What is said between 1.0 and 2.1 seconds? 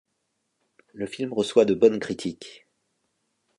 film reçoit de bonnes